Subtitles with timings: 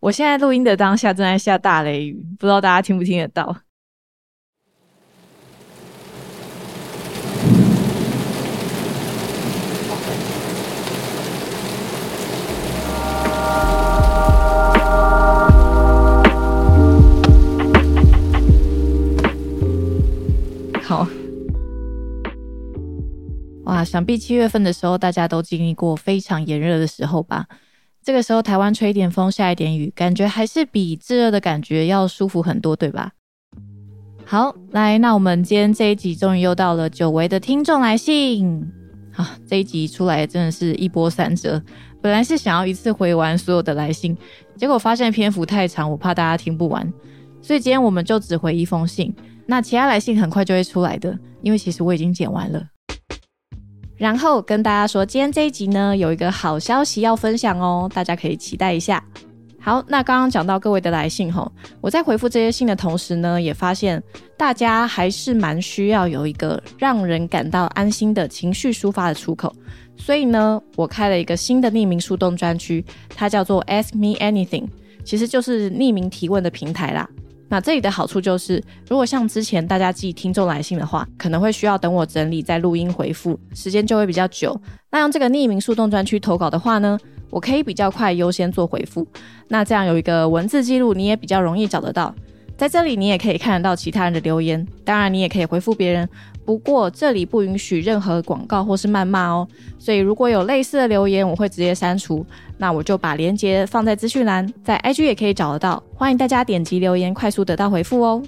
[0.00, 3.54] 我现在录音的当下正在下大雷雨，不知道大家听不听得到。
[20.82, 21.06] 好，
[23.64, 27.46] 哇，想必七月份的时候，大家都经历过非常炎热的时候吧？
[28.02, 33.12] 这个时候，台湾吹一点风，下一点雨，感觉还是比炙热的感觉要舒服很多，对吧？
[34.24, 38.66] 好，来，那我们今天这一集终于又到了久违的听众来信。
[39.12, 41.62] 好，这一集出来真的是一波三折。
[42.00, 44.16] 本来是想要一次回完所有的来信，
[44.56, 46.90] 结果发现篇幅太长，我怕大家听不完，
[47.42, 49.14] 所以今天我们就只回一封信。
[49.46, 52.64] 那其他来信很快就会出来的，因为其实我已经剪完了。
[54.00, 59.04] 然后跟大家说，今天这一集呢，有一个好消息要分享哦，大家可以期待一下。
[59.60, 64.02] 好，那刚刚讲到各位的来信吼，我在回复这些信的同时呢，也发现
[64.38, 69.54] 大家还是蛮需要有一个让人感到安心的情绪抒发的出口，
[69.98, 72.82] 所以呢，我开了一个新的匿名树洞专区，
[73.14, 74.66] 它叫做 Ask Me Anything，
[75.04, 77.06] 其实就是匿名提问的平台啦。
[77.50, 84.58] 那这里的好处就是，如果像之前大家寄听众来信的话，可能会需要等我整理再录音回复，时间就会比较久。
[84.90, 86.96] 那用这个匿名树洞专区投稿的话呢，
[87.28, 89.04] 我可以比较快优先做回复。
[89.48, 92.14] 那这样有一个文字记录，你也比较容易找得到。
[92.56, 96.08] 在这里你也可以看得到其他人的留言，当然你也可以回复别人。
[96.50, 99.46] 不过这里不允许任何广告或是谩骂哦，
[99.78, 102.26] 所以如果有类似的留言，我会直接删除。
[102.58, 108.20] 那我就把链接放在资讯栏，在 IG 也可以找得到，欢迎大家点击留言，快速得到回复哦。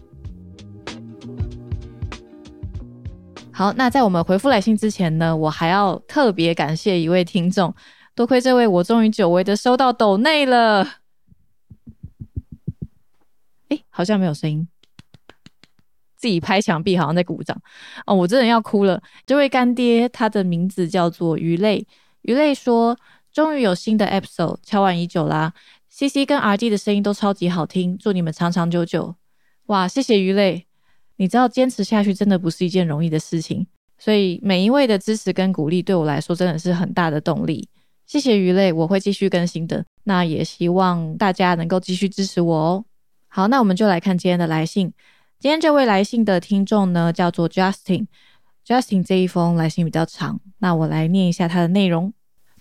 [3.50, 7.74] 好，那在我们回复来信之前呢，我还要特别感谢一位听众，
[8.14, 10.86] 多亏这位，我终于久违的收到抖内了。
[13.70, 14.68] 哎，好像没有声音。
[16.22, 17.60] 自己拍墙壁，好像在鼓掌
[18.06, 18.14] 哦！
[18.14, 19.02] 我真的要哭了。
[19.26, 21.84] 这位干爹，他的名字叫做鱼类。
[22.20, 22.96] 鱼类说
[23.34, 25.52] ：“终于有新的 episode，敲完已久啦。
[25.88, 29.16] C C 跟 R D 的声音都超级好听，祝你们长长久久。”
[29.66, 30.64] 哇，谢谢鱼类！
[31.16, 33.66] 你知道坚持下去真的不是一件容易的事情，
[33.98, 37.68] 所以每一位的支持跟鼓励对我来说真的是很大的动力。
[38.06, 39.84] 谢谢鱼类，我会继续更新的。
[40.04, 42.84] 那也希望大家能够继续支持我哦。
[43.26, 44.92] 好，那我们就来看今天的来信。
[45.42, 48.06] 今天这位来信的听众呢，叫做 Justin。
[48.64, 52.12] Justin 这一封来信比较长，那我来念一下他的内容。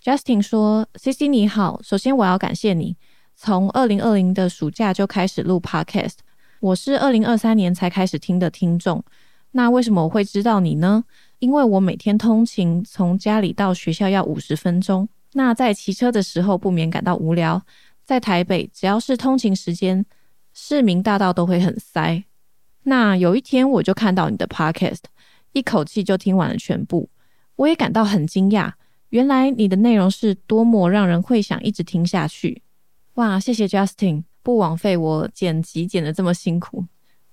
[0.03, 2.97] Justin 说：“C C 你好，首先我要感谢你，
[3.35, 6.15] 从二零二零的暑假就开始录 Podcast，
[6.59, 9.03] 我是二零二三年才开始听的听众。
[9.51, 11.03] 那为什么我会知道你呢？
[11.37, 15.07] 因为我每天通勤，从家里到学校要五十分钟。
[15.33, 17.61] 那在骑车的时候不免感到无聊。
[18.03, 20.03] 在台北，只要是通勤时间，
[20.51, 22.23] 市民大道都会很塞。”
[22.83, 25.01] 那有一天，我就看到你的 podcast，
[25.53, 27.09] 一口气就听完了全部，
[27.55, 28.71] 我也感到很惊讶。
[29.09, 32.63] 原来你的内容是多么让人会想一直听下去。
[33.15, 36.85] 哇，谢谢 Justin，不枉费我剪辑剪的这么辛苦。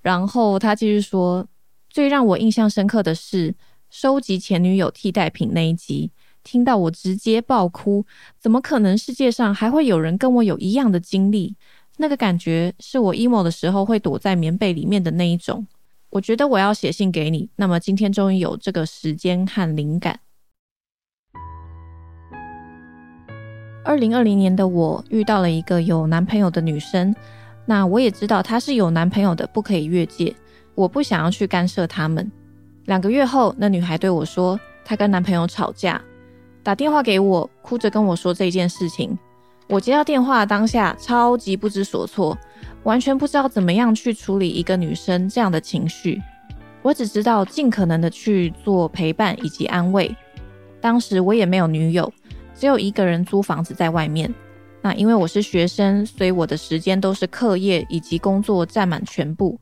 [0.03, 1.47] 然后他继续说，
[1.89, 3.55] 最让我印象深刻的是
[3.89, 6.11] 收集前女友替代品那一集，
[6.43, 8.05] 听到我直接爆哭。
[8.39, 11.57] 怎么可能世界上还会有人跟我有一样的经历？
[12.01, 15.67] 那个感觉是我 emo 的时候会躲在棉被里面的那一种。
[16.11, 17.51] 我觉得我要写信给你。
[17.57, 20.21] 那么今天终于有这个时间和灵感。
[23.85, 27.15] 二零二零年的我遇到了一个有男朋友的女生，
[27.67, 30.35] 那我也知道她是有男朋友的，不可以越界。
[30.75, 32.31] 我不想要去干涉他们。
[32.85, 36.01] 两个月后，那女孩对我说，她跟男朋友吵架，
[36.63, 39.19] 打电话给我，哭着跟我说这件事情。
[39.69, 42.37] 我接到电话当下，超级不知所措，
[42.85, 46.21] 完全不知道怎么样去处理一个女生这样的情绪。
[46.81, 50.15] 我只知道尽可能的去做陪伴以及安慰。
[50.81, 52.11] 当时我也没有女友，
[52.55, 54.33] 只有一个人租房子在外面。
[54.81, 59.59] 那因为我是学生，所以我的时间都是课业以及工作占满全部。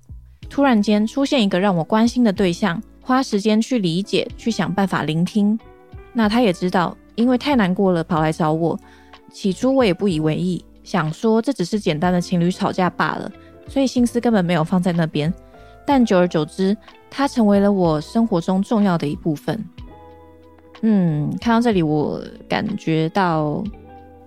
[0.49, 5.59] 突然间出现一个让我关心的对象，花时间去理解，去想办法聆听。
[6.13, 8.79] 那他也知道，因为太难过了，跑来找我。
[9.33, 13.31] 起初我也不以为意，想说这只是简单的情侣吵架罢了，
[13.69, 15.33] 所以心思根本没有放在那边。
[15.87, 16.77] 但久而久之，
[17.11, 19.65] 它成为了我生活中重要的一部分。
[20.83, 23.63] 嗯，看到这里，我感觉到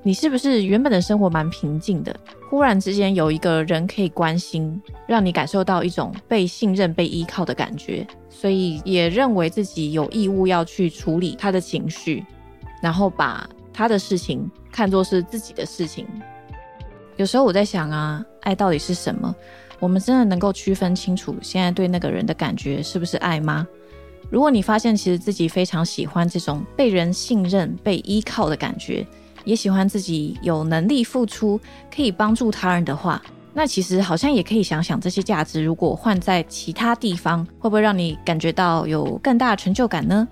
[0.02, 2.16] 你是不是原本的生活蛮平静的，
[2.50, 12.26] 忽然之间有一个人可以关心，让你感受到一种被信任、被依靠的感觉，所以也认为自己有义务要去处理他的情绪，
[12.82, 13.48] 然后把
[13.80, 14.52] 他的事情。
[14.70, 16.06] 看作是自己的事情，
[17.16, 19.34] 有时候我在想啊，爱到底是什么？
[19.80, 23.66] 我们真的能够区分清楚现在对那个人的感觉是不是爱吗？
[24.30, 29.08] 如果你发现其实自己非常喜欢这种被人信任、被依靠的感觉，
[29.46, 31.58] 也喜欢自己有能力付出、
[31.94, 33.22] 可以帮助他人的话，
[33.54, 40.28] 那其实好像也可以想想这些价值，如果换在其他地方，会不会让你感觉到有更大的成就感呢？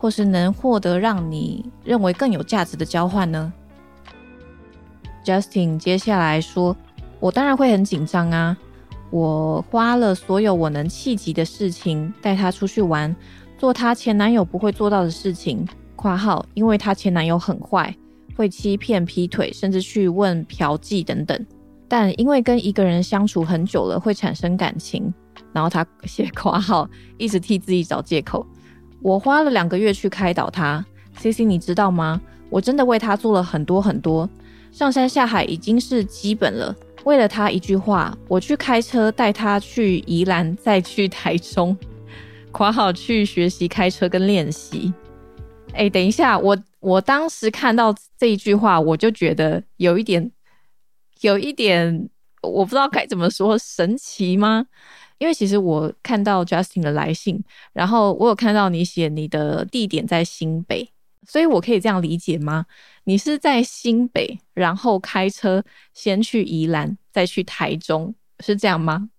[0.00, 3.52] 或是能获得让你认为更有价值的交换呢
[5.22, 6.74] ？Justin 接下来说
[7.20, 8.56] ：“我当然会很紧张啊，
[9.10, 13.14] 我花了所有我能企及的事情带她出去玩，
[13.58, 15.68] 做她前男友不会做到的事情。
[15.94, 17.94] （括号因为她前男友很坏，
[18.34, 21.46] 会欺骗、劈腿，甚至去问嫖妓等等。）
[21.86, 25.12] 但因为跟一个人相处很久了，会产生感情。
[25.52, 26.88] 然后他写括号，
[27.18, 28.46] 一直替自己找借口。
[29.02, 30.84] 我花了两个月去开导他
[31.16, 32.20] ，C C，你知道吗？
[32.48, 34.28] 我真的为他做了很多很多，
[34.72, 36.74] 上山下海已经是基本了。
[37.04, 41.76] 为了他一句话，我去开车带他去宜兰，再去台中，
[42.52, 44.92] 括号去学习开车跟练习。
[45.72, 50.30] 哎，等一下，我我当时看到这一句话，我就觉得有一点。
[51.22, 52.08] 有一点
[52.40, 54.64] 我不知道该怎么说，神奇吗？
[55.20, 57.44] 因为其实我看到 Justin 的来信，
[57.74, 60.90] 然后我有看到你写你的地点在新北，
[61.28, 62.64] 所以我可以这样理解吗？
[63.04, 65.62] 你是在新北，然后开车
[65.92, 69.10] 先去宜兰，再去台中，是这样吗？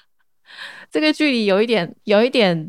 [0.92, 2.66] 这个距离有一点，有一点，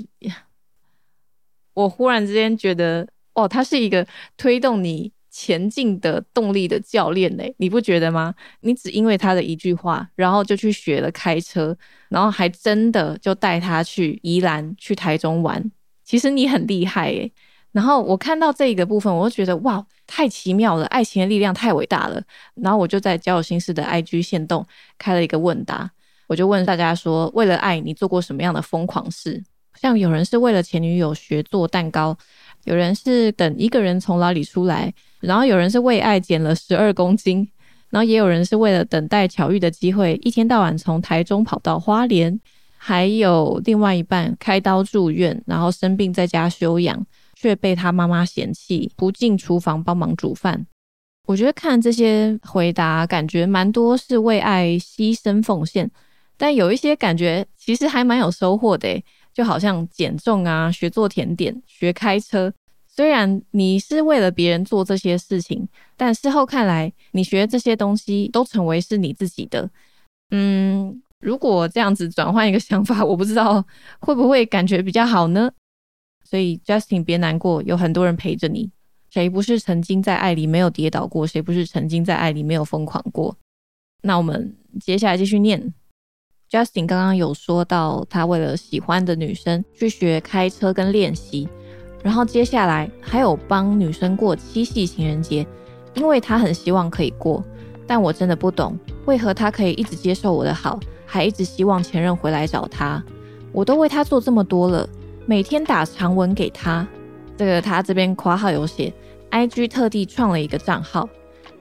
[1.74, 4.08] 我忽然之间觉得，哦，它是一个
[4.38, 5.12] 推动你。
[5.40, 7.44] 前进的动力的教练呢？
[7.58, 8.34] 你不觉得吗？
[8.62, 11.78] 你只因为他的一句话，然后就去学了开车，
[12.10, 15.64] 然后还真的就带他去宜兰、去台中玩。
[16.04, 17.32] 其实你很厉害诶。
[17.72, 20.88] 然后我看到这一个部分，我就觉得哇，太奇妙了！
[20.88, 22.20] 爱情的力量太伟大了。
[22.56, 24.66] 然后我就在交友心事的 IG 线动
[24.98, 25.92] 开了一个问答，
[26.26, 29.44] 我就问大家说：为了爱你做过什么样的疯狂事？
[29.80, 32.18] 像有人是为了前女友学做蛋糕，
[32.64, 34.92] 有人是等一个人从牢里出来。
[35.28, 37.48] 然后有人是为爱减了十二公斤，
[37.90, 42.40] 然后也有人是为了等待巧遇的机会，一天到晚从台中跑到花莲，
[42.78, 50.66] 还有另外一半开刀住院，然后生病在家休养，却被他妈妈嫌弃，不进厨房帮忙煮饭。
[51.26, 55.92] 我觉得看这些回答，感觉蛮多是为爱牺牲奉献，
[56.38, 59.04] 但有一些感觉其实还蛮有收获的，
[59.34, 62.54] 就好像减重啊，学做甜点，学开车。
[62.98, 69.70] 虽然你是为了别人做这些事情，但事后看来，你学这些东西都成为是你自己的。
[70.32, 73.64] 嗯，如果这样子转换一个 想法，我不知道
[74.00, 75.52] 会不会感觉比较好呢？
[76.28, 78.72] 所以，Justin，别难过，有很多人陪着你。
[79.12, 81.28] 谁不是曾经在爱里没有跌倒过？
[81.28, 83.38] 谁不是曾经在爱里没有疯狂过？
[84.02, 85.72] 那我们接下来继续念。
[86.50, 91.48] Justin 刚刚有说到，他为了喜欢的女生去学开车跟练习。
[92.04, 95.46] 然后接下来还有帮女生过七夕情人节，
[95.94, 97.44] 因为他很希望可以过，
[97.86, 103.04] 但我真的不懂为何他可以一直接受我的好，还一直希望前任回来找他。
[103.52, 104.88] 我都为他做这么多了，
[105.26, 106.88] 每天打长文给他。
[107.36, 108.94] 这个他这边括号有写
[109.32, 111.08] ，IG 特地创了一个账号，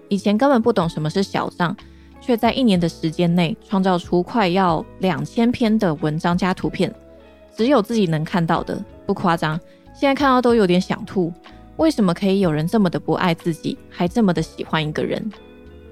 [0.09, 1.77] 以前根本不懂什么是小账，
[2.21, 6.95] 却在一年的时间内创造出快要两千篇的文章加图片，
[7.57, 9.59] 只有自己能看到的，不夸张。
[9.99, 11.33] 现在看到都有点想吐，
[11.79, 15.33] 为什么可以有人这么的不爱自己，还这么的喜欢一个人？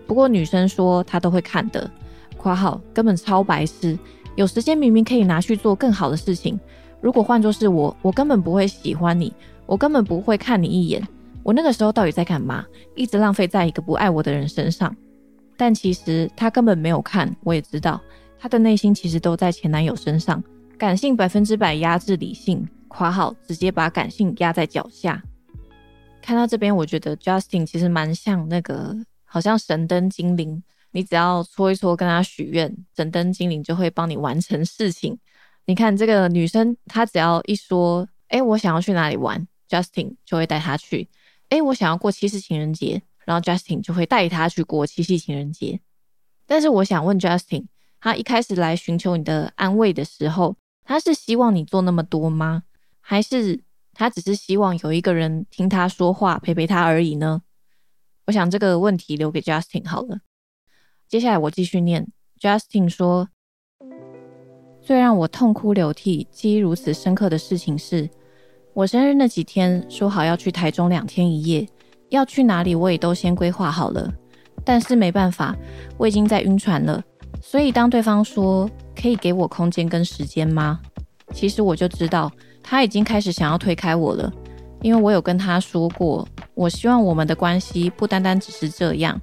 [0.06, 1.90] 不过女生说她都会看的，
[2.36, 3.98] 括号根本超白痴，
[4.36, 6.60] 有时间明明可以拿去做更好的事情。
[7.00, 9.32] 如果换作是我，我根本不会喜欢你，
[9.64, 11.02] 我根本不会看你一眼。
[11.42, 12.62] 我那个时候到底在干嘛？
[12.94, 14.94] 一直浪费在一个不爱我的人身上。
[15.56, 17.98] 但其实他根本没有看，我也知道
[18.38, 20.44] 他的内心其实都在前男友身上，
[20.76, 22.68] 感性百分之百压制理性。
[22.96, 25.20] 夸号直接把感性压在脚下。
[26.22, 30.62] 看到这边，我觉得 Justin 其实蛮像那个，好像神灯精灵。
[30.92, 35.18] 你只要搓一搓，跟他许愿，神灯精灵就会帮你完成事情。
[35.66, 41.08] 你看这个女生，她只要一说，哎，我想要去哪里玩，Justin 就会带她去。
[41.48, 45.80] 哎，我想要过七夕情人节，然后 Justin 就会带她去过七夕情人节。
[46.46, 47.66] 但是我想问 Justin，
[47.98, 52.62] 他一开始来寻求你的安慰的时候，他是希望你做那么多吗？
[53.06, 53.60] 还是
[53.92, 57.42] 他只是希望有一个人听他说话，陪陪他而已呢？
[58.26, 60.20] 我想这个问题留给 Justin 好了。
[61.06, 62.08] 接下来我继续念。
[62.40, 63.28] Justin 说
[64.80, 68.08] ：“最让我痛哭流涕、记忆如此深刻的事情是，
[68.72, 71.68] 我生日那几天说好要去台中两天一夜，
[72.08, 74.10] 要去哪里我也都先规划好了。
[74.64, 75.54] 但是没办法，
[75.98, 77.04] 我已经在晕船了。
[77.42, 80.80] 所以当对方说可以给我空间跟时间吗？
[81.34, 82.32] 其实我就知道
[82.64, 84.32] 他已经开始想要推开我了，
[84.80, 89.20] 因为我有跟他说过，我希望我们的关系不单单只是这样，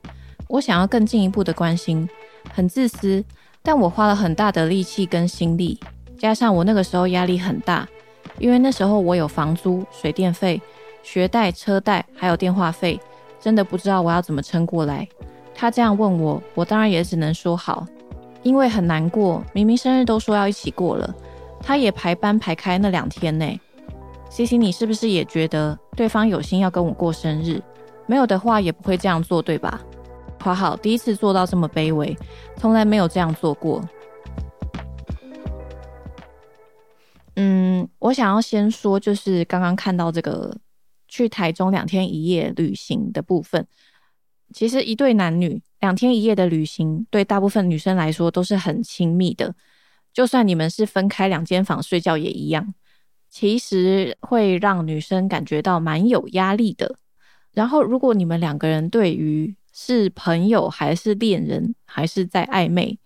[0.47, 2.07] 我想要更进一步的关心。
[2.53, 3.23] 很自私，
[3.61, 5.79] 但我花了很大的力气跟心力，
[6.17, 7.87] 加上我那个时候压力很大，
[8.37, 10.61] 因为那时候我有房租、水电费、
[11.03, 12.99] 学贷、车贷，还有电话费，
[13.39, 15.07] 真的不知道我要怎么撑过来。
[15.53, 17.85] 他这样问我，我当然也只能说好，
[18.43, 19.43] 因为很难过。
[19.53, 21.13] 明明生日都说要一起过了，
[21.61, 23.45] 他也排班排开那两天呢。
[24.29, 27.61] C C，你是不是也觉得对方有心要跟我过生日？
[28.07, 29.81] 没有的话也不会这样做，对吧？
[30.39, 32.17] 夸好，第一次做到这么卑微，
[32.57, 33.81] 从来没有这样做过。
[37.35, 40.57] 嗯，我想要先说，就是刚刚看到这个
[41.07, 43.65] 去台中两天一夜旅行的部分。
[44.53, 49.53] 其实一对男女两天一夜的旅行，对大部分女生来说都是很亲密的。
[50.13, 52.73] 就算你们是分开两间房睡觉也一样，
[53.29, 56.95] 其实会让女生感觉到蛮有压力的。
[57.53, 62.97] 然后，如果你们两个人对于是朋友还是恋人还是在暧昧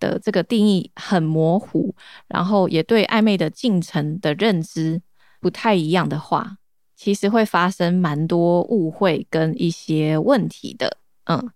[0.00, 1.94] 的这个定义很模糊，
[2.28, 5.00] 然后也对暧昧的进程的认知
[5.40, 6.58] 不太一样的话，
[6.96, 10.98] 其实会发生蛮多误会跟一些问题的。
[11.26, 11.50] 嗯，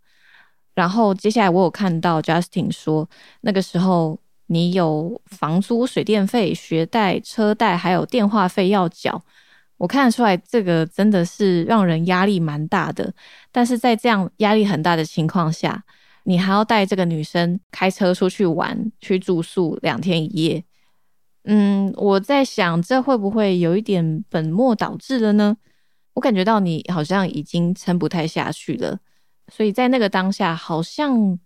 [0.74, 3.08] 然后接下来我有看到 Justin 说，
[3.40, 9.24] 那个时候你有房租、水电费、学贷、车贷，还有电话费要缴。
[9.76, 13.14] 我看得出来，这个真的是让人压力蛮大的。
[13.52, 15.84] 但是在这样压力很大的情况下，
[16.24, 20.64] 你还要带这个女生开车出去玩、去住宿两天一夜。
[21.44, 25.56] 嗯，我在想，这会不会有一点本末倒置了呢？
[26.14, 28.98] 我感觉到你好像已经撑不太下去了，
[29.52, 31.38] 所以在那个当下，好像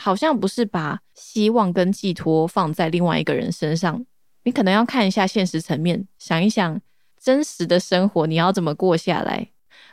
[0.00, 4.02] 好像不是把希望跟寄托放在另外一个人身上。
[4.44, 6.80] 你可能要看一下现实层面，想一想。
[7.22, 9.50] 真实的生活你要怎么过下来？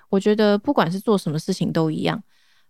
[0.08, 2.24] 我觉得不管是做什么事情都一样，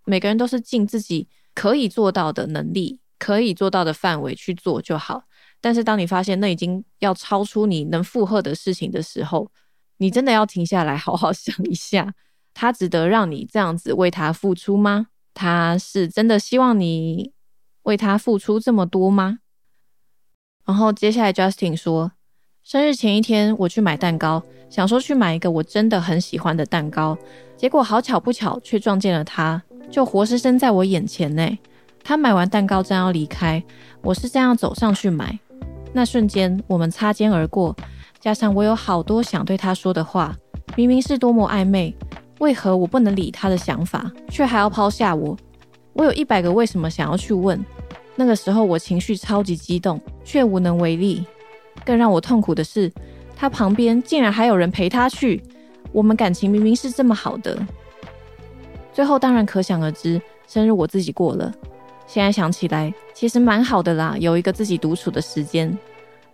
[0.03, 5.25] 每个人都是尽自己可以做到的能力、可以做到的范围去做就好。
[5.61, 9.51] 但是当你发现那已经要超出你能负荷的事情的时候，
[9.97, 12.15] 你真的要停下来好好 想一下，
[12.55, 15.09] 他值得让你这样子为他付出吗？
[15.37, 17.31] 他是真的希望你
[17.83, 19.37] 为他付出这么多吗？
[20.65, 22.13] 然后接下来 Justin 说。
[22.63, 27.17] 生日前一天，我去买蛋糕，想说去买一个我真的很喜欢的蛋糕，
[27.55, 31.47] 结果好巧不巧，却撞见了他，就活生生在我眼前呢。
[32.03, 33.63] 他买完蛋糕正要离开，
[34.01, 35.39] 我是这样走上去买，
[35.93, 37.73] 那瞬间我们擦肩而过，
[38.19, 40.35] 加上我有好多想对他说的话，
[40.75, 41.95] 明明是多么暧昧，
[42.39, 45.35] 为何我不能理他的想法，却还要抛下我？
[45.93, 47.63] 我有一百个为什么想要去问，
[48.15, 51.25] 那个时候我情绪超级激动，却无能为力。
[51.85, 52.91] 更让我痛苦的是，
[53.35, 55.41] 他旁边竟然还有人陪他去。
[55.91, 57.57] 我们感情明明是这么好的，
[58.93, 61.51] 最后当然可想而知，生日我自己过了。
[62.05, 65.75] 现在想起来，其实蛮好的啦，有一个自己独处的时间。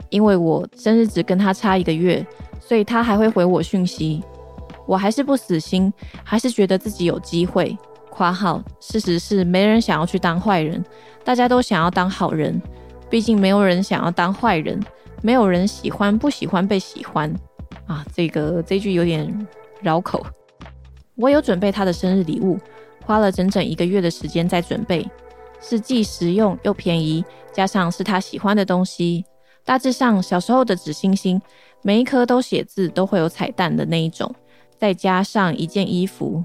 [0.09, 2.25] 因为我生日只跟他差一个月，
[2.59, 4.21] 所以他还会回我讯息。
[4.85, 5.91] 我还是不死心，
[6.23, 7.77] 还是觉得自己有机会。
[8.09, 10.83] 夸号，事实是没人想要去当坏人，
[11.23, 12.61] 大家都想要当好人。
[13.09, 14.79] 毕竟没有人想要当坏人。
[15.21, 17.33] 没有人喜欢不喜欢被喜欢
[17.87, 18.05] 啊！
[18.13, 19.47] 这个这句有点
[19.81, 20.21] 绕口。
[21.15, 22.59] 我有准备他的生日礼物，
[23.05, 25.09] 花了整整一个月的时间在准备，
[25.61, 27.23] 是既实用又便宜，
[27.53, 29.23] 加上是他喜欢的东西。
[29.63, 31.41] 大致上小时候的纸星星，
[31.83, 34.29] 每一颗都写字，都会有彩蛋的那一种。
[34.83, 36.43] 再加上一件衣服，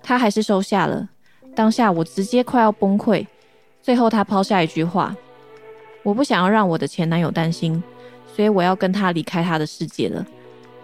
[0.00, 1.08] 他还是收下了。
[1.56, 3.26] 当下我直接快要崩溃。
[3.82, 5.12] 最后他抛下一句话
[6.04, 7.82] ：“我不想要让我的前男友担心。”
[8.32, 10.24] 所以我要跟他离开他的世界了。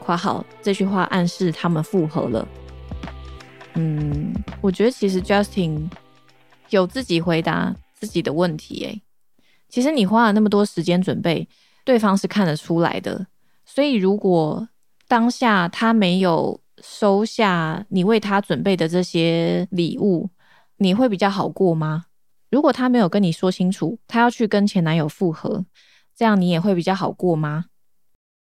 [0.01, 2.49] 括号这句话暗示他们复合了。
[3.75, 5.89] 嗯，我觉得其实 Justin
[6.71, 8.85] 有自己回答自己的问题。
[8.85, 9.01] 诶，
[9.69, 11.49] 其实你花了那么多时间准备，
[11.85, 13.29] 对方是看得出来的。
[13.65, 14.69] 所以如果
[15.07, 20.31] 当下他没有收下你为他准备的这些礼物，
[20.77, 22.07] 你会比较好过吗？
[22.51, 25.65] 如果他没有跟你说清楚，他要去跟前男友复合。
[26.17, 27.67] 这样你也会比较好过吗？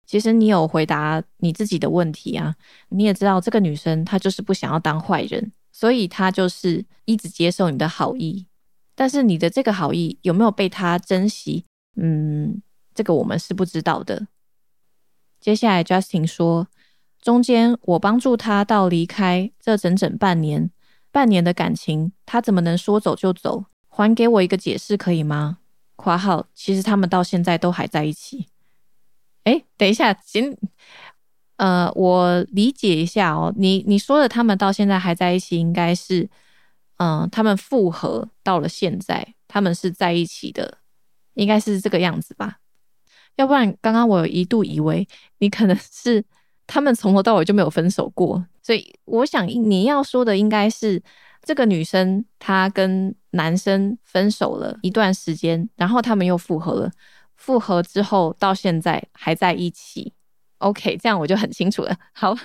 [0.05, 2.55] 其实你有回答你自己的问题啊，
[2.89, 8.45] 你也知道这个女生她就是不想要当坏人，所以她就是一直接受你的好意。
[8.93, 11.65] 但是你的这个好意有没有被她珍惜？
[11.95, 12.61] 嗯，
[12.93, 14.27] 这个我们是不知道的。
[15.39, 16.67] 接下来 Justin 说，
[17.25, 20.69] 中间我帮助他到离开这整整半年，
[21.11, 23.65] 半年的感情，他怎么能说走就走？
[23.89, 25.57] 还给我一个解释可以吗？
[25.95, 28.45] 括号，其实他们到现在都还在一起。
[29.43, 30.55] 哎，等一下，行，
[31.57, 33.51] 呃，我理解一下哦。
[33.57, 36.29] 你你说的他们到现在还在一起，应该是，
[36.97, 40.77] 嗯，他们复合到了现在，他们是在一起的，
[41.33, 42.59] 应该是这个样子吧？
[43.35, 45.07] 要不然，刚刚我有一度以为
[45.39, 46.23] 你可能是
[46.67, 51.01] 他们从头到尾就没有分手过，所以我想你要说的应该是
[51.43, 56.91] 这个女生她跟男生分手了一段时间，然后他们又复合了。
[57.35, 60.13] 复合之后到现在还在一起
[60.59, 61.95] ，OK，这样我就很清楚了。
[62.13, 62.35] 好，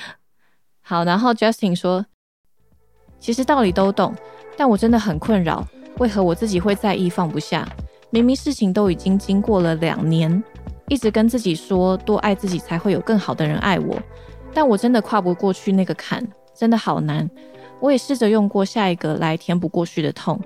[0.80, 2.04] 好，然后 Justin 说，
[3.20, 4.14] 其实道理都懂，
[4.56, 7.68] 但我真的很困扰，为何我自己会在意放不下？
[8.10, 10.42] 明明事情都已经经过了两年，
[10.88, 14.00] 一直跟自己说多爱自己才会有更好的人爱我，
[14.54, 17.28] 但我真的跨不过去那个坎，真的好难。
[17.80, 20.40] 我也试着用过下一个来填补过去的痛，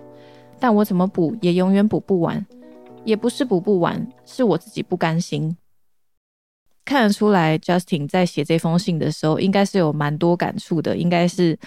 [0.59, 2.45] 但我怎么补也永远补不完。
[3.03, 5.57] 也不是补不完，是我自己不甘心。
[6.85, 11.59] 看得出来，Justin 在写这封信的时候，应该是有蛮多感触的，应该是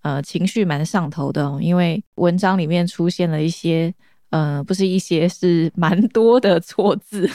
[0.00, 1.58] 呃情绪蛮上头的哦。
[1.60, 3.92] 因为文章里面出现了一些
[4.30, 7.28] 呃，不是一些，是蛮多的错字。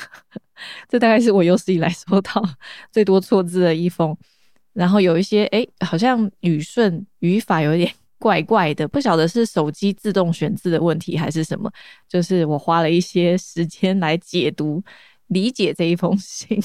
[0.88, 2.44] 这大概是我有史以来收到
[2.92, 4.16] 最多错字的一封。
[4.74, 7.92] 然后有一些哎，好像语顺语法有点。
[8.20, 11.72] 怪怪的，不晓得是手机自动选字的问题还是什么。
[12.06, 14.84] 就是我花了一些时间来解读、
[15.28, 16.62] 理解这一封信。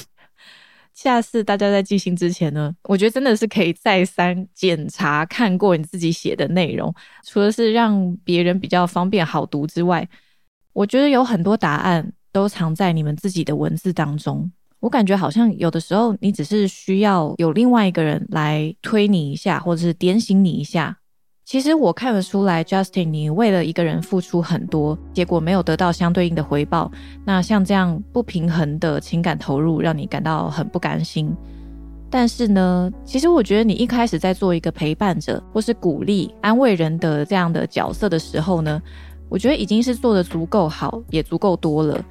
[0.93, 6.93] 下次大家在寄信之前呢，我觉得真的是可以再三检查看过你自己写的内容。
[7.25, 10.05] 除了是让别人比较方便好读之外，
[10.73, 14.51] 我觉得有很多答案都藏在你们自己的文字当中。
[14.81, 20.97] 我感觉好像有的时候你只是需要有另外一个人来推你一下，或者是点醒你一下。
[21.45, 26.91] 其实我看得出来，Justin，你为了一个人付出很多，结果没有得到相对应的回报。
[27.23, 31.33] 那像这样不平衡的情感投入，让你感到很不甘心。
[32.09, 38.81] 但是呢，其实我觉得你一开始在做一个陪伴者，或是鼓励、安慰人的这样的角色的时候呢，
[39.29, 42.03] 我觉得已经是做的足够好，也足够多了。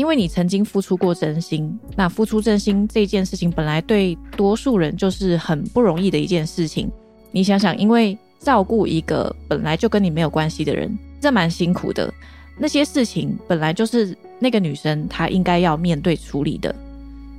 [0.00, 6.90] 因为你曾经付出过真心，那付出真心这件事情，本来对多数人就是很不容易的一件事情。
[7.32, 12.10] 你想想，因为照顾一个本来就跟你没有关系的人，这蛮辛苦的。
[12.56, 16.74] 那些事情本来就是那个女生她应该要面对处理的。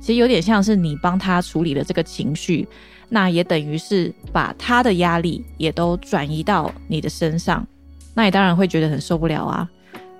[0.00, 2.68] 其实有点像是你帮她处理了这个情绪，
[3.08, 7.66] 那也等于是把她的压力也都转移到你的身上。
[8.14, 9.68] 那你当然会觉得很受不了啊，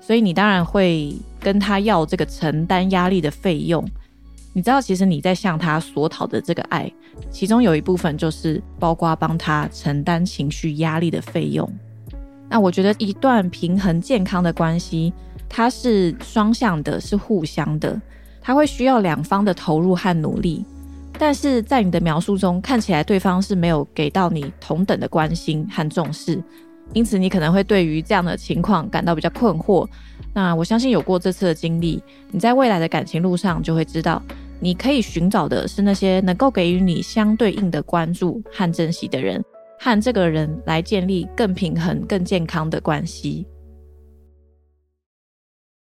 [0.01, 3.85] 所以你当然会跟他要这个承担压力的费用。
[4.55, 6.91] 你知道，其实你在向他索讨的这个爱，
[7.31, 11.67] 其中有一部分就是包括帮他承担情绪压力的费用。
[12.51, 15.11] 那我觉得一段平衡健康的关系，
[15.49, 17.99] 它是双向的，是互相的，
[18.43, 20.63] 它会需要两方的投入和努力。
[21.19, 26.43] 但是在你的描述中，看起来对方是没有给到你同等的关心和重视，
[26.93, 29.89] 因此你可能会对于这样的情况感到比较困惑。
[30.35, 34.23] 那我相信有过这次的经历，你在未来的感情路上就会知道。
[34.61, 39.45] 你可以寻找的是那些能够给予你相对应的关注和珍惜的人，
[39.81, 43.45] 和这个人来建立更平衡、更健康的关系。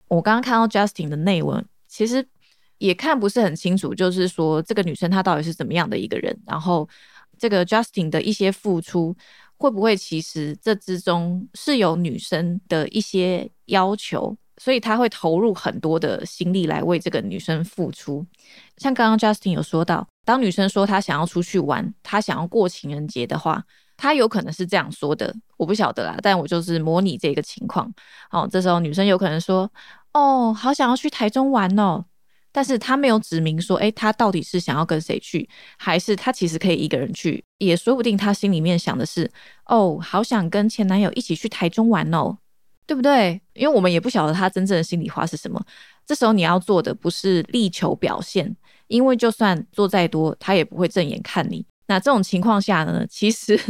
[0.08, 2.26] 我刚刚看到 Justin 的内文，其实
[2.78, 6.88] 也看不是很清楚，就是说这个女生她到底是怎么样的一个人，然后
[7.38, 9.14] 这个 Justin 的一些付出，
[9.56, 14.36] 会不会其实这之中是有女生的一些要求？
[14.58, 18.24] 所以他会投入很多的心力来为这个女生付出，
[18.78, 23.62] 像刚刚 Justin 有说到，当女生说她想要出去玩，她想要过情人节的话，
[23.98, 27.92] 她有可能是这样说的，我不晓得啦，但我就是模拟这个情况。
[28.30, 29.70] 哦，这时候女生有可能说
[30.14, 32.06] ：“哦，好想要去台中玩哦。”
[32.56, 38.16] 但是他没有指明说，诶，他到底是想要跟谁去，还是他其实可以一个人去，也说不定。
[38.16, 39.30] 他心里面想的是
[39.68, 42.38] ：“哦，好想跟前男友一起去台中玩哦。”
[42.86, 43.38] 对不对？
[43.52, 45.62] 因为我们也不晓得他真正的心里话是什么。
[46.06, 51.66] 这时候你要做的不是力求表现，因为就算做再多，他也不会正眼看你。
[51.88, 53.60] 那这种情况下呢，其实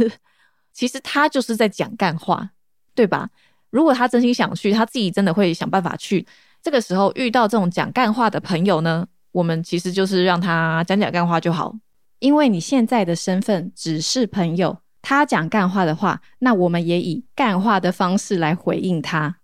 [0.71, 2.51] 其实他就是在讲干话，
[2.95, 3.29] 对吧？
[3.69, 6.25] 如果他真心想去，他自己真的会想办法去。
[6.67, 11.73] 这个时候遇到这种讲干话的朋友呢，我们其实就是让他讲讲干话就好，
[12.19, 14.77] 因为你现在的身份只是朋友。
[15.01, 19.37] 他讲干话的话，那我们也以干话的方式来回应他。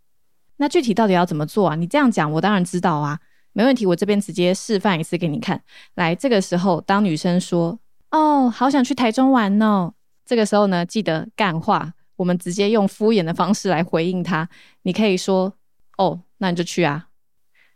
[0.57, 1.75] 那具体到底要怎么做啊？
[1.75, 3.17] 你这样讲，我当然知道啊，
[3.53, 3.85] 没问题。
[3.85, 5.63] 我这边直接示范一次给你看。
[5.95, 7.79] 来，这个时候，当女生说
[8.11, 9.93] ：“哦，好想去台中玩哦。”
[10.27, 14.49] 这个时候呢，记得干话，我们直接用敷衍的方式来回应他。
[14.81, 15.53] 你可以说
[15.97, 17.07] ：“哦，那你就去啊。”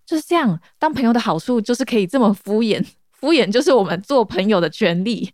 [0.08, 0.60] 就是这样。
[0.80, 5.32] 当朋友的好处就是可以这么敷衍， 敷衍就是我们做朋友的权利。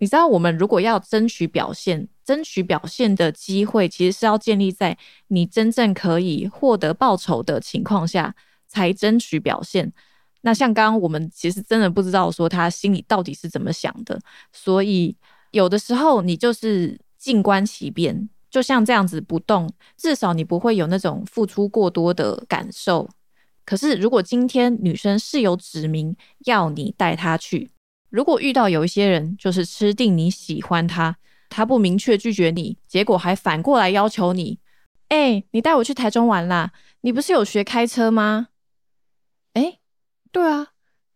[0.00, 8.34] 你知道，我们如果要争取表现，争取表现的机会，其实是要建立在你真正可以获得报酬的情况下
[8.68, 9.92] 才争取表现。
[10.42, 14.18] 那像刚刚我们其实真的不知道说他心里到底是怎么想的，
[14.52, 15.16] 所以
[15.50, 23.08] 有的时候你就是静观其变，就像这样子不动，至少你不会有那种付出过多的感受。
[23.68, 27.70] 可是如果今天女生是有指明要你带她去。
[28.08, 31.14] 如果遇到有一些人，就是吃定你喜欢他，
[31.50, 34.58] 他不明确拒绝你，结果还反过来要求你，
[35.10, 36.72] 哎，你带我去台中玩啦？
[37.02, 38.48] 你不是有学开车吗？
[39.52, 39.80] 哎，
[40.32, 40.68] 对啊，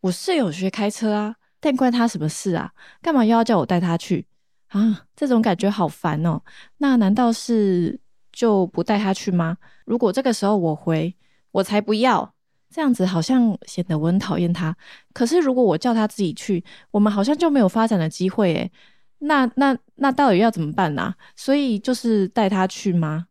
[0.02, 2.74] 我是有学开车啊，但关他什么事啊？
[3.00, 4.26] 干嘛又要叫我带他去
[4.68, 5.06] 啊？
[5.16, 6.42] 这种感觉好烦哦。
[6.76, 7.98] 那难道是
[8.30, 9.56] 就不带他去吗？
[9.86, 11.16] 如果这个时候我回，
[11.52, 12.34] 我才不要。
[12.72, 14.74] 这样子好像显得我很讨厌他，
[15.12, 18.72] 可是如果我叫他自己去，我们好像就没有发展的机会诶。
[19.18, 21.14] 那那那到底要怎么办呢？
[21.36, 23.26] 所以就是带他去吗？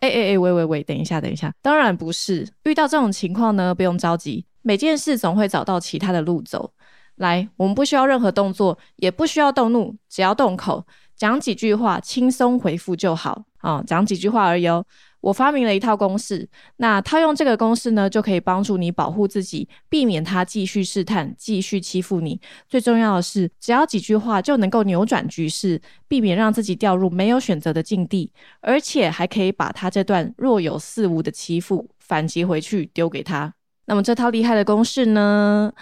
[0.00, 2.46] 哎哎哎，喂喂喂，等一下等一下，当然不是。
[2.64, 6.72] 遇到这种情况呢，不用着急，每件事总会找到其他的路走。
[7.16, 14.84] 来，我们不需要任何动作，也不需要动怒，只要动口，讲几句话，轻松回复就好啊，讲几句话而已哦。
[15.20, 22.40] 我发明了一套公式，那套用这个公式呢，就可以帮助你保护自己，避免他继续试探、继续欺负你。
[22.68, 33.54] 最重要的是，只要几句话就能够扭转局势，避免让自己掉入没有选择的境地，而且还可以把他这段若有似无的欺负反击回去，丢给他。
[33.86, 35.72] 那么这套厉害的公式呢？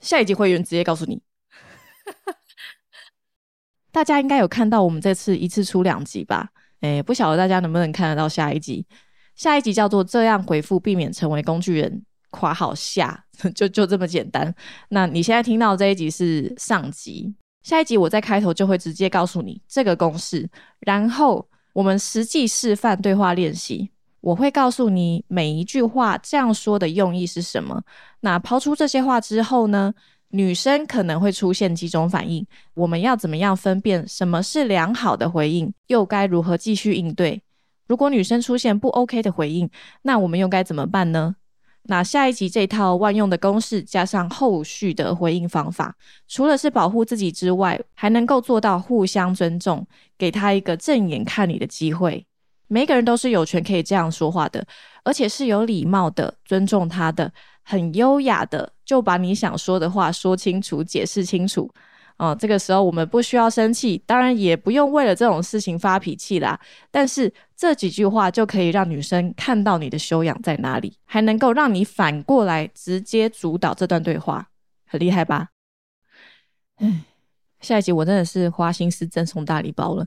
[0.00, 1.20] 下一集会员直接告诉你。
[3.92, 6.50] 大家应该有看到我们这次一次出两集吧？
[6.80, 8.86] 哎，不晓得大家能不能看得到下一集？
[9.34, 14.52] 下一集叫做“这样回复，避免成为工具人”，夸好下， 就就这么简单。
[14.88, 20.48] 那你现在听到这一集是上集，下一集我在开头就会直接告诉你这个公式，
[20.80, 27.82] 然后我们实际示范对话练习，我会告诉你每一句话这样说的用意是什么。
[28.20, 29.94] 那抛出这些话之后呢？
[30.30, 37.40] 女生可能会出现几种反应，我们要怎么样分辨什么是良好的回应，又该如何继续应对？
[37.86, 39.70] 如果女生出现不 OK 的回应，
[40.02, 41.36] 那我们又该怎么办呢？
[41.84, 49.86] 那下一集这套万用的公式加上后续的回应方法，除了是保护自己之外，还能够做到互相尊重，
[50.18, 52.26] 给他一个正眼看你的机会。
[52.66, 54.66] 每个人都是有权可以这样说话的，
[55.02, 57.32] 而且是有礼貌的，尊重他的。
[57.62, 61.70] 很优雅的就把你想说的话说清楚、解释清楚。
[62.16, 66.58] 哦，这个时候我们不需要生气，当然也不用为了这种事情发脾气啦。
[66.90, 74.48] 但是这几句话就可以让女生看到你的修养在哪里，还能够让你反过来直接主导这段对话，
[74.86, 75.50] 很厉害吧？
[76.78, 77.04] 唉，
[77.60, 80.06] 下一集我真的是花心思赠送大礼包了。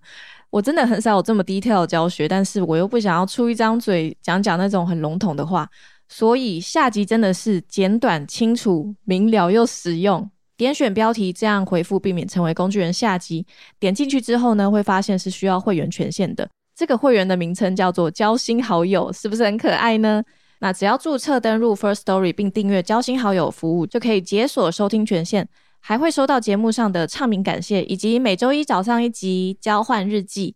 [0.50, 5.70] 我真的很少有这么低调的教学，但是我又不想要出一张嘴讲讲那种很笼统的话。
[6.14, 10.30] 所以下集真的是简短、清楚、明了又实用。
[10.58, 12.92] 点选标题，这样回复，避免成为工具人。
[12.92, 13.46] 下集
[13.80, 16.50] 点进去之后呢，会发现是需要会员权限的。
[16.76, 20.22] 这个会员的名称叫做“交心好友”，是不是很可爱呢？
[20.60, 25.48] 那只要注册登录 First Story 并订阅“交心好友”服务，就可以解锁收听权限，
[25.80, 30.56] 还会收到节目上的唱名感谢，以及每周一早上一集交换日记。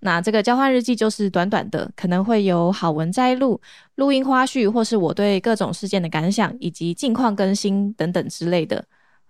[0.00, 3.60] 那这个交换日记就是短短的，可能会有好文摘录、
[3.96, 8.84] 录音花絮，或是我对各种事件的感想，以及近况更新等等之类的。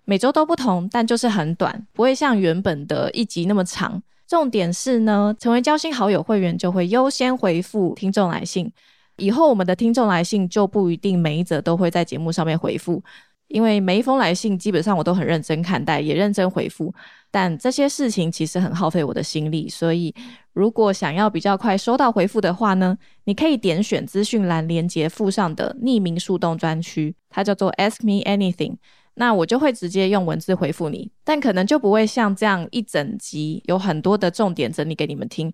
[0.05, 4.03] 每周都不同，但就是很短，不会像原本的一集那么长。
[4.27, 8.73] 重点是呢，成为交心好友会员就会优先回复听众来信，
[9.17, 13.03] 以后我们的听众来信就不一定每一则都会在节目上面回复。
[13.51, 16.95] 因为每一封来信基本上我都很认真看待，也认真回复，
[17.33, 20.15] 但这些事情其实很耗费我的心力，所以
[20.53, 28.77] 如果想要比较快收到回复的话呢，你可以点选资讯栏连接附上的匿名树洞专区，它叫做 Ask Me Anything，
[29.15, 35.53] 那我就会直接用文字回复你，但可能就不会像这样一整集有很多的重点整理给你们听。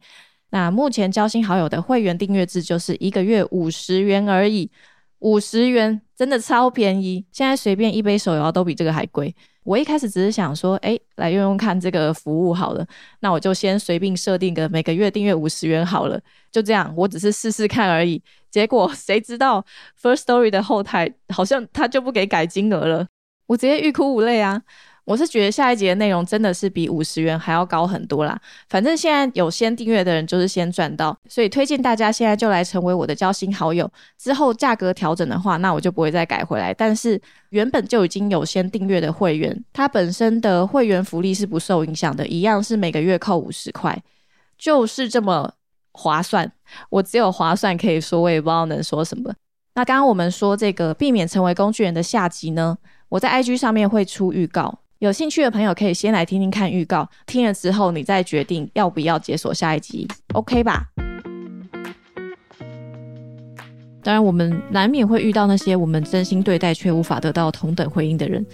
[0.50, 4.70] 那目前交心好友的会员订阅制就是一个月五十元而已。
[5.20, 9.34] 五十元真的超便宜，现在随便一杯手摇都比这个还贵。
[9.64, 12.86] 我一开始只是想说，哎，来用用看这个服务好了，
[13.20, 16.18] 那我就先随便设定个每个月订阅五十元好了，
[16.50, 18.22] 就这样，我只是试试看而已。
[18.50, 19.62] 结果谁知道
[20.00, 23.06] First Story 的后台好像他就不给改金额了，
[23.46, 24.62] 我直接欲哭无泪啊！
[25.06, 28.36] 我是觉得下一集的内容真的是比五十元还要高很多啦。
[28.68, 33.88] 反正现在有先订阅的人就是先赚到，所以推荐大家现在就来成为我的交心好友。
[34.18, 36.74] 之后价格调整的话，那我就不会再改回来。
[36.74, 43.96] 但是原本就已经有先订阅的会员，他本身的会员福利是不受影响的，一样是每个月扣五十块，
[44.58, 45.48] 就是这么
[45.92, 46.50] 划算。
[46.90, 49.32] 我只有划算可以说，我也不知道能说什么。
[49.76, 52.76] 那刚刚我们说这个避免成为工具人的下集呢，
[53.08, 54.80] 我在 IG 上面会出预告。
[54.98, 60.86] 有兴趣的朋友可以先来听听看预告，听了之后你再决定要不要解锁下一集，OK 吧？
[64.02, 68.44] 当然，我们难免会遇到那些我们真心对待却无法得到同等回应的人，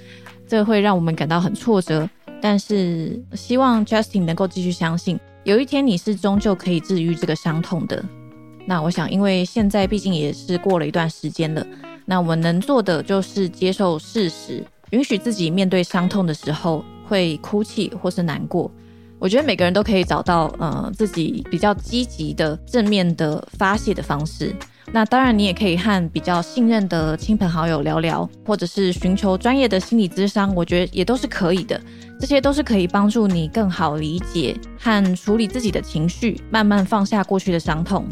[0.48, 2.10] 这会让我们感到很挫折。
[2.40, 8.04] 但是，希望 Justin 能够继续相信，有一天你是终究可以治愈这个伤痛的。
[8.66, 11.64] 那我想，因为现在毕竟也是过了一段时间了，
[12.04, 14.64] 那我们能做的就是接受事实。
[14.92, 18.70] 允许自己面对伤痛的时候会哭泣或是难过，
[19.18, 24.54] 我觉得每个人都可以找到呃自己比较积极的正面的发泄的方式。
[24.94, 31.80] 那当然，你也可以和比较信任的亲朋好友聊聊，或者是寻求专业的心理咨商，我觉得也都是可以的。
[32.20, 38.06] 这些都是可以帮助你更好理解和处理自己的情绪，慢慢放下过去的伤痛。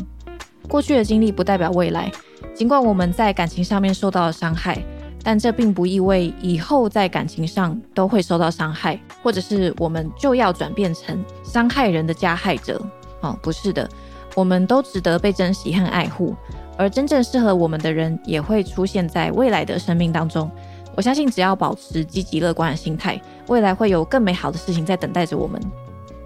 [0.68, 2.10] 过去的经历不代表未来，
[2.54, 4.82] 尽管我们在感情上面受到了伤害。
[5.22, 12.80] 但这并不意味以后在感情上都会受到伤害，或者是我们就要转变成伤害人的加害者。
[13.20, 13.88] 哦，不是的，
[14.34, 16.34] 我们都值得被珍惜和爱护，
[16.78, 20.50] 而真正适合我们的人也会出现在未来的生命当中。
[20.96, 25.60] 我相信，只要保持积极乐观的心态，未来会有更美好的事情在等待着我们。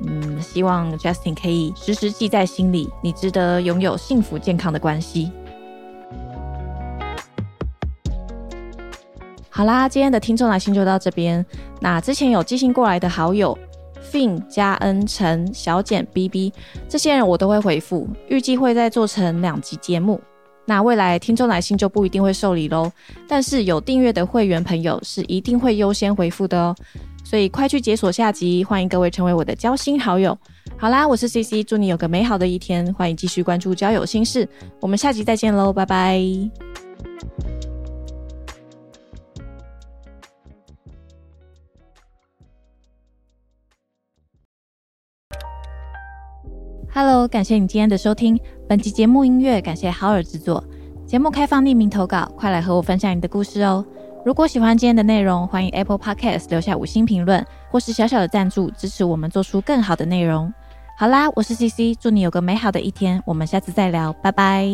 [0.06, 5.30] 嗯，希望 Justin 可以时时记在心里，你值得拥有幸福健康的关系。
[9.56, 11.46] 好啦，今天的听众来信就到这边。
[11.80, 13.56] 那之前有寄信过来的好友
[14.10, 16.52] Fin 加恩、陈、小简、B B
[16.88, 20.20] 这些人我都会回复，预计会再做成两集节目。
[20.66, 22.90] 那未来听众来信就不一定会受理喽，
[23.28, 26.74] 但是有订阅的会员朋友是一定会优先回复的哦。
[27.22, 30.36] 所以快去解锁下集，欢迎各位成为我的交心好友。
[30.76, 34.48] 好啦，我是 C C，祝你有个美好的一天，欢迎继续关注交友心事，
[34.80, 36.20] 我们下集再见喽，拜拜。
[46.96, 48.38] Hello，感谢你今天的收听。
[48.68, 50.62] 本期节目音乐感谢好尔制作。
[51.04, 53.84] 节目开放匿名投稿，快来和我分享你的故事哦。
[54.24, 60.54] 如果喜欢今天的内容，欢迎 Apple Podcast 留下五星评论，或是小小的赞助，支持我们做出更好的内容。
[60.96, 63.20] 好啦，我是 CC，祝你有个美好的一天。
[63.26, 64.64] 我们下次再聊，拜拜。